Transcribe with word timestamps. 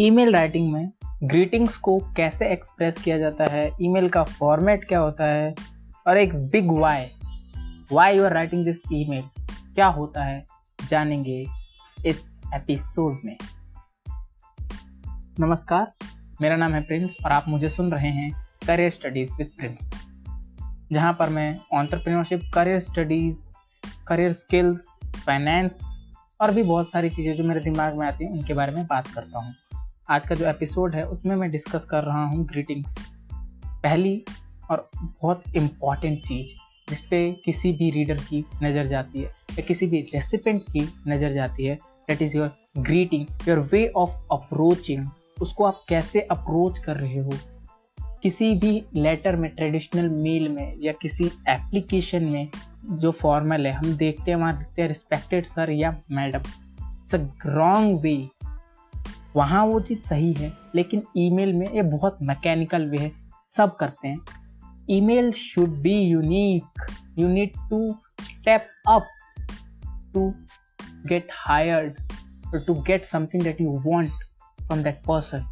Email 0.00 0.32
writing 0.32 0.72
में 0.72 0.90
greetings 1.24 1.76
को 1.76 1.98
कैसे 2.16 2.48
एक्सप्रेस 2.52 2.98
किया 2.98 3.16
जाता 3.18 3.44
है, 3.52 3.70
ईमेल 3.82 4.08
का 4.08 4.22
फॉर्मेट 4.24 4.84
क्या 4.84 4.98
होता 4.98 5.24
है 5.24 5.54
और 6.06 6.16
एक 6.16 6.34
big 6.50 6.70
why 6.72 7.06
why 7.92 8.16
you 8.16 8.24
are 8.24 8.32
writing 8.32 8.64
this 8.64 8.78
email 8.92 9.22
क्या 9.74 9.86
होता 9.86 10.24
है, 10.24 10.46
जानेंगे 10.88 11.44
इस 12.06 12.26
एपिसोड 12.54 13.20
में। 13.24 13.36
नमस्कार, 15.40 15.92
मेरा 16.40 16.56
नाम 16.56 16.74
है 16.74 16.82
प्रिंस 16.82 17.16
और 17.24 17.32
आप 17.32 17.48
मुझे 17.48 17.68
सुन 17.68 17.92
रहे 17.92 18.10
हैं 18.10 18.30
करियर 18.66 18.90
स्टडीज़ 18.90 19.36
विद 19.38 19.50
प्रिंस 19.58 19.90
जहाँ 20.92 21.12
पर 21.12 21.28
मैं 21.28 21.60
entrepreneurship 21.74 22.50
career 22.54 22.78
studies 22.78 23.48
career 24.08 24.32
skills 24.32 24.92
finance 25.26 26.02
और 26.40 26.54
भी 26.54 26.62
बहुत 26.62 26.92
सारी 26.92 27.10
चीज़ें 27.10 27.36
जो 27.36 27.44
मेरे 27.44 27.60
दिमाग 27.60 27.94
में 27.94 28.06
आती 28.06 28.24
हैं, 28.24 28.32
उनके 28.32 28.54
बारे 28.54 28.72
में 28.72 28.86
बात 28.86 29.06
करता 29.06 29.38
हूँ। 29.38 29.54
आज 30.10 30.26
का 30.26 30.34
जो 30.34 30.46
एपिसोड 30.48 30.94
है, 30.94 31.02
उसमें 31.06 31.34
मैं 31.36 31.50
डिस्कस 31.50 31.84
कर 31.84 32.04
रहा 32.04 32.24
हूँ 32.24 32.44
ग्रीटिंग्स 32.46 32.96
पहली 33.64 34.24
और 34.70 34.90
बहुत 34.96 35.42
इंपॉर्टेंट 35.56 36.22
चीज़, 36.24 36.46
जिस 36.90 37.00
पे 37.00 37.32
किसी 37.44 37.72
भी 37.72 37.90
रीडर 37.90 38.16
की 38.16 38.44
नज़र 38.62 38.84
जाती 38.84 39.18
है, 39.18 39.24
या 39.24 39.62
किसी 39.62 39.86
भी 39.86 40.00
रेसिपेंट 40.14 40.62
की 40.62 40.88
नज़र 41.08 41.32
जाती 41.32 41.64
है 41.64 41.74
that 42.08 42.22
is 42.22 42.36
your 42.36 42.50
greeting 42.78 43.26
your 43.48 43.58
way 43.72 43.86
of 43.88 44.10
approaching 44.32 45.06
उसको 45.42 45.64
आप 45.64 45.84
कैसे 45.88 46.20
अप्रोच 46.20 46.78
कर 46.78 46.96
रहे 46.96 47.18
हो? 47.18 47.32
किसी 48.22 48.54
भी 48.54 48.84
लेटर 48.94 49.36
में 49.36 49.50
ट्रेडिशनल 49.50 50.08
मेल 50.08 50.48
में, 50.48 50.76
या 50.80 50.92
किसी 50.92 51.24
एप्लीकेशन 51.48 52.24
में, 52.24 52.48
जो 52.90 53.10
फॉर्मल 53.10 53.66
है, 53.66 53.72
हम 53.72 53.96
देखते 53.96 54.30
हैं, 54.30 54.38
वहाँ 54.38 54.58
लिखते 54.58 54.82
हैं 54.82 54.88
रिस्पेक्टेड 54.88 55.46
सर 55.46 55.70
या 55.70 55.96
madam 56.10 56.38
it's 56.38 57.14
a 57.14 57.18
wrong 57.46 58.00
way 58.00 58.28
वहाँ 59.36 59.64
वो 59.66 59.80
चीज़ 59.80 59.98
सही 59.98 60.32
है, 60.32 60.52
लेकिन 60.74 61.02
ईमेल 61.16 61.52
में 61.52 61.66
ये 61.72 61.82
बहुत 61.82 62.16
मैकेनिकल 62.22 62.88
वे 62.90 62.98
है। 62.98 63.12
सब 63.50 63.76
करते 63.76 64.08
हैं। 64.08 64.18
Email 64.90 65.32
should 65.32 65.68
be 65.68 65.92
unique 65.92 66.86
you 67.18 67.28
need 67.28 67.52
to 67.70 67.94
step 68.22 68.68
up 68.88 69.06
to 70.14 70.34
get 71.06 71.28
hired 71.46 71.94
to 72.66 72.74
get 72.74 73.04
something 73.04 73.42
that 73.42 73.60
you 73.60 73.78
want 73.78 74.10
from 74.66 74.82
that 74.82 75.02
person 75.06 75.44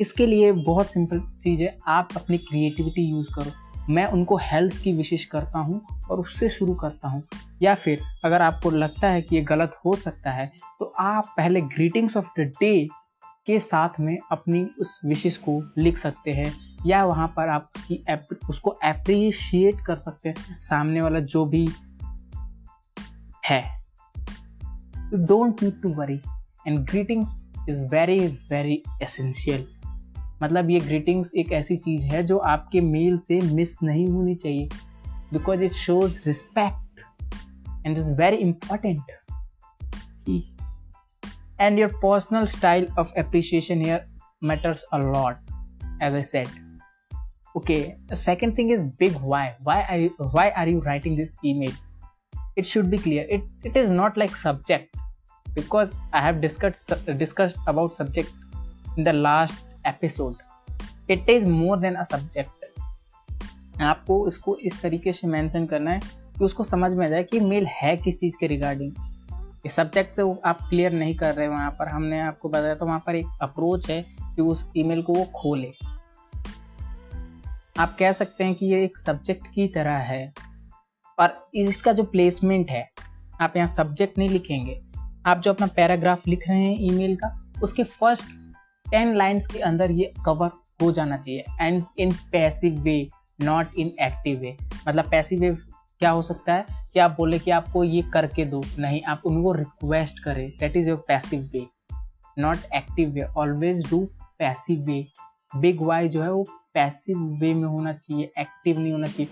इसके 0.00 0.26
लिए 0.26 0.52
बहुत 0.52 0.92
सिंपल 0.92 1.20
चीज़ 1.20 1.62
है। 1.62 1.78
आप 1.88 2.08
अपनी 2.16 2.38
क्रिएटिविटी 2.38 3.10
यूज़ 3.10 3.28
करो। 3.34 3.50
मैं 3.90 4.06
उनको 4.06 4.36
हेल्थ 4.36 4.82
की 4.82 4.92
विशेष 4.92 5.24
करता 5.24 5.58
हूँ 5.58 5.86
और 6.10 6.20
उससे 6.20 6.48
शुरू 6.48 6.74
करता 6.74 7.08
हूँ। 7.08 7.22
या 7.62 7.74
फिर 7.74 8.00
अगर 8.24 8.42
आपको 8.42 8.70
लगता 8.70 9.08
है 9.08 9.22
कि 9.22 9.36
ये 9.36 9.42
गलत 9.42 9.80
हो 9.84 9.96
सकता 9.96 10.30
है 10.30 10.52
तो 10.78 10.84
आप 10.98 11.34
पहले 11.36 11.60
ग्रीटिंग्स 11.60 12.16
ऑफ़ 12.16 12.40
द 12.40 12.52
डे 12.60 12.88
के 13.46 13.60
साथ 13.60 13.88
में 14.00 14.18
अपनी 14.32 14.68
उस 14.80 15.00
विशेष 15.04 15.36
को 15.36 15.70
लिख 15.78 15.98
सकते 15.98 16.30
हैं। 16.30 16.76
या 16.86 17.04
वहाँ 17.04 17.28
पर 17.36 17.48
आप 17.48 17.70
उसकी 17.76 18.04
उसको 18.48 18.70
अप्रिशिएट 18.70 19.74
कर 19.86 19.96
सकते 19.96 20.28
हैं। 20.28 20.60
सामने 20.60 21.00
वाला 21.00 21.20
जो 21.20 21.46
भी 21.46 21.68
है। 23.46 23.84
Don't 25.14 25.62
need 25.62 25.82
to 25.82 25.94
worry 25.94 26.20
and 26.66 26.78
greetings 26.78 27.50
is 27.68 27.80
very 27.80 28.28
very 28.28 28.82
essential 29.02 29.75
मतलब 30.42 30.70
ये 30.70 30.80
ग्रीटिंग्स 30.80 31.30
एक 31.34 31.52
ऐसी 31.52 31.76
चीज़ 31.76 32.04
है 32.04 32.22
जो 32.22 32.38
आपके 32.38 32.80
मेल 32.80 33.18
से 33.18 33.40
मिस 33.54 33.76
नहीं 33.82 34.06
होनी 34.08 34.34
चाहिए। 34.34 34.68
Because 35.32 35.62
it 35.62 35.72
shows 35.72 36.16
respect 36.26 37.00
and 37.86 37.98
is 37.98 38.12
very 38.14 38.36
important 38.36 39.02
and 41.60 41.78
your 41.78 41.88
personal 41.88 42.44
style 42.46 42.86
of 42.98 43.12
appreciation 43.16 43.82
here 43.82 44.06
matters 44.44 44.82
a lot 44.82 45.36
as 46.02 46.14
a 46.14 46.22
set 46.22 46.48
okay 47.56 47.92
second 48.16 48.58
thing 48.58 48.72
is 48.72 48.84
big 48.98 49.16
why 49.20 49.48
why 49.62 50.08
why 50.20 50.48
are 50.48 50.68
you 50.68 50.80
writing 50.80 51.16
this 51.16 51.36
email 51.54 51.72
it 52.58 52.64
should 52.64 52.84
be 52.84 52.98
clear 52.98 53.28
it 53.30 53.66
it 53.66 53.76
is 53.76 53.92
not 53.92 54.18
like 54.18 54.36
subject 54.36 54.96
because 55.48 55.94
I 56.14 56.22
have 56.22 56.34
discussed 56.36 57.68
about 57.68 57.96
subject 57.96 58.98
in 58.98 59.04
the 59.04 59.08
last 59.08 59.65
episode 59.86 60.34
it 61.10 61.30
is 61.30 61.46
more 61.46 61.80
than 61.80 61.94
a 61.94 62.02
subject 62.02 63.80
आपको 63.80 64.28
इसको 64.28 64.56
इस 64.56 64.82
तरीके 64.82 65.12
से 65.12 65.26
mention 65.26 65.66
करना 65.66 65.90
है 65.90 66.00
कि 66.38 66.44
उसको 66.44 66.64
समझ 66.64 66.92
में 66.92 67.06
आ 67.06 67.08
जाए 67.08 67.24
कि 67.24 67.40
मेल 67.40 67.66
है 67.66 67.96
किस 67.96 68.20
चीज़ 68.20 68.36
के 68.40 68.46
रिगार्डिंग 68.46 68.92
इस 69.66 69.72
सब्जेक्ट 69.72 70.12
से 70.12 70.22
आप 70.44 70.58
क्लियर 70.70 70.92
नहीं 70.92 71.16
कर 71.16 71.34
रहे 71.34 71.48
वहाँ 71.48 71.70
पर. 71.70 71.88
हमने 71.88 72.20
आपको 72.20 72.48
बताया 72.48 72.74
तो 72.74 72.86
वहाँ 72.86 73.02
पर 73.06 73.14
एक 73.14 73.26
अप्रोच 73.42 73.90
है 73.90 74.02
कि 74.22 74.42
उस 74.42 74.70
ईमेल 74.76 75.02
को 75.02 75.12
वो 75.12 75.24
खोले. 75.24 75.72
आप 77.78 77.96
कह 77.98 78.12
सकते 78.12 78.44
हैं 78.44 78.54
कि 78.54 78.66
ये 78.66 78.84
एक 78.84 78.98
सब्जेक्ट 78.98 79.46
की 79.54 79.68
तरह 79.68 79.96
है. 79.96 80.32
और 81.18 81.50
इसका 81.54 81.92
जो 81.92 82.02
प्लेसमेंट 82.02 82.70
है, 82.70 82.90
आप 83.40 83.56
यहाँ 83.56 83.68
सब्जेक्ट 83.68 84.18
नहीं 84.18 84.28
लिखेंगे. 84.28 84.78
आप 85.26 85.38
जो 85.38 85.52
अपना 85.52 85.66
पैराग्राफ 85.66 86.28
लिख 86.28 86.48
रहे 86.48 86.62
हैं 86.62 86.76
ईमेल 86.80 87.16
का, 87.16 87.52
उसके 87.62 87.84
फ़र्स्ट 87.84 88.24
टेन 88.90 89.14
लाइन्स 89.14 89.46
के 89.46 89.58
अंदर 89.58 89.90
ये 89.90 90.12
कवर 90.26 90.50
हो 90.82 90.92
जाना 90.92 91.16
चाहिए 91.16 91.44
and 91.60 91.82
in 91.98 92.12
passive 92.12 92.80
way 92.80 93.08
not 93.42 93.66
in 93.78 93.86
active 94.00 94.38
way 94.38 94.56
मतलब 94.88 95.10
पैसिव 95.10 95.40
वे 95.40 95.56
क्या 95.98 96.10
हो 96.10 96.22
सकता 96.22 96.54
है 96.54 96.66
कि 96.92 97.00
आप 97.00 97.10
बोले 97.10 97.38
कि 97.38 97.50
आपको 97.50 97.84
ये 97.84 98.02
करके 98.02 98.44
दो, 98.44 98.62
नहीं, 98.78 99.02
आप 99.02 99.22
उनको 99.26 99.52
रिक्वेस्ट 99.52 100.18
करें. 100.18 100.50
That 100.60 100.76
is 100.76 100.88
your 100.88 101.04
passive 101.08 101.50
way 101.52 101.66
not 102.38 102.56
active 102.74 103.10
way 103.10 103.20
always 103.20 103.90
do 103.90 104.08
passive 104.38 104.80
way 104.80 105.06
big 105.56 105.82
why 105.82 106.08
जो 106.08 106.22
है 106.22 106.32
वो 106.32 106.44
पैसिव 106.74 107.18
वे 107.18 107.54
में 107.54 107.68
होना 107.68 107.92
चाहिए 107.92 108.32
एक्टिव 108.38 108.78
नहीं 108.78 108.92
होना 108.92 109.06
चाहिए. 109.06 109.28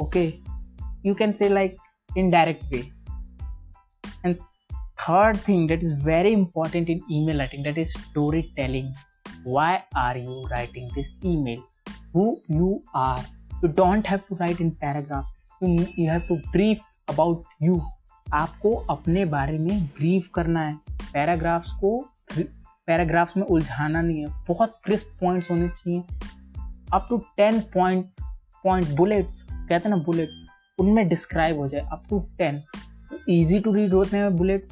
Okay 0.00 0.34
you 1.06 1.14
can 1.14 1.32
say 1.32 1.48
like 1.48 1.76
in 2.18 2.30
direct 2.30 2.64
way 2.64 2.78
and 4.26 4.36
third 5.02 5.40
thing 5.40 5.66
that 5.66 5.82
is 5.82 5.92
very 5.92 6.32
important 6.32 6.88
in 6.88 7.00
email 7.10 7.38
writing 7.38 7.62
that 7.62 7.78
is 7.78 7.92
storytelling 7.94 8.92
why 9.44 9.70
are 9.96 10.16
you 10.16 10.42
writing 10.50 10.90
this 10.94 11.10
email 11.24 11.62
who 12.12 12.26
you 12.48 12.82
are 12.94 13.22
you 13.62 13.68
don't 13.68 14.06
have 14.06 14.26
to 14.28 14.34
write 14.36 14.60
in 14.60 14.70
paragraphs 14.70 15.34
you, 15.60 15.86
you 15.96 16.08
have 16.08 16.26
to 16.28 16.40
brief 16.52 16.80
about 17.08 17.42
you 17.60 17.80
आपको 18.34 18.72
अपने 18.90 19.24
बारे 19.24 19.58
में 19.58 19.80
brief 19.96 20.28
करना 20.34 20.60
है 20.66 20.74
paragraphs 21.12 21.72
को 21.80 21.90
paragraphs 22.86 23.36
में 23.36 23.44
उलझाना 23.44 24.00
नहीं 24.02 24.20
है 24.20 24.28
बहुत 24.48 24.78
क्रिस्प 24.84 25.10
पॉइंट्स 25.20 25.50
होने 25.50 25.68
चाहिए 25.68 26.00
up 26.94 27.06
to 27.10 27.16
ten 27.36 27.60
point 27.74 28.20
point 28.64 28.94
bullets 28.96 29.42
कहते 29.42 29.88
हैं 29.88 29.90
ना 29.90 30.02
बुलेट्स 30.04 30.40
उनमें 30.80 31.06
डिस्क्राइब 31.08 31.58
हो 31.58 31.68
जाए 31.68 31.86
up 31.92 32.04
to 32.10 32.18
ten 32.38 32.62
easy 33.30 33.60
to 33.60 33.72
read 33.74 33.94
होते 33.94 34.16
हैं 34.16 34.36
बुलेट्स 34.36 34.70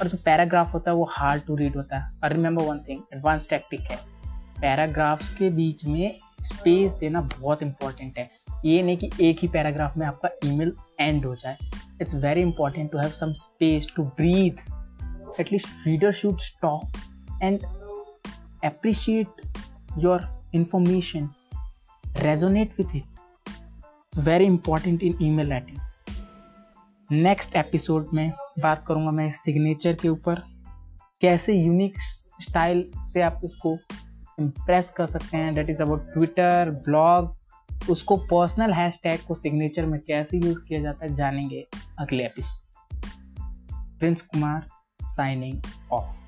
और 0.00 0.08
जो 0.08 0.18
पैराग्राफ 0.24 0.74
होता 0.74 0.90
है 0.90 0.96
वो 0.96 1.08
हार्ड 1.10 1.42
टू 1.42 1.56
रीड 1.56 1.76
होता 1.76 1.98
है। 1.98 2.18
और 2.24 2.32
remember 2.32 2.62
one 2.62 2.78
thing 2.78 3.02
advance 3.14 3.48
tactic 3.50 3.80
है। 3.80 3.96
पैराग्राफ्स 4.60 5.30
के 5.34 5.50
बीच 5.50 5.84
में 5.84 6.18
स्पेस 6.42 6.92
देना 6.92 7.20
बहुत 7.20 7.62
इंपॉर्टेंट 7.62 8.18
है। 8.18 8.30
ये 8.64 8.82
नहीं 8.82 8.96
कि 8.96 9.10
एक 9.20 9.38
ही 9.42 9.48
पैराग्राफ 9.48 9.96
में 9.96 10.06
आपका 10.06 10.28
ईमेल 10.44 10.72
एंड 11.00 11.26
हो 11.26 11.34
जाए। 11.34 11.56
It's 12.00 12.14
very 12.14 12.40
important 12.40 12.92
to 12.92 12.98
have 12.98 13.10
some 13.10 13.32
space 13.32 13.88
to 13.96 14.02
breathe 14.02 14.70
at least 15.40 15.86
reader 15.86 16.12
should 16.12 16.38
stop 16.38 16.82
and 17.42 17.58
appreciate 18.64 19.42
your 20.04 20.20
information. 20.54 21.28
Resonate 22.04 22.76
with 22.78 22.94
it. 22.94 23.04
It's 24.06 24.18
very 24.18 24.46
important 24.46 25.02
in 25.02 25.20
email 25.22 25.50
writing 25.50 25.85
next 27.12 27.54
episode 27.54 28.06
में 28.14 28.32
बात 28.58 28.84
करूँगा 28.86 29.10
मैं 29.10 29.30
signature 29.30 29.94
के 29.94 30.08
ऊपर। 30.08 30.34
कैसे 31.20 31.54
unique 31.54 31.94
style 32.40 32.90
से 32.98 33.22
आप 33.22 33.40
उसको 33.44 33.76
इम्प्रेस 34.40 34.90
कर 34.90 35.06
सकते 35.06 35.36
हैं। 35.36 35.54
That 35.54 35.70
is 35.70 35.82
about 35.82 36.12
Twitter 36.12 36.70
blog 36.70 37.36
उसको 37.90 38.16
पर्सनल 38.16 38.72
हैश 38.72 39.00
टैग 39.02 39.20
को 39.20 39.34
सिग्नेचर 39.34 39.86
में 39.86 40.00
कैसे 40.00 40.38
यूज़ 40.38 40.58
किया 40.68 40.80
जाता 40.80 41.06
है 41.06 41.14
जानेंगे 41.14 41.66
अगले 41.98 42.24
episode 42.24 42.60
Prince 43.98 44.20
Kumar 44.20 44.68
signing 45.02 45.62
off 45.92 46.25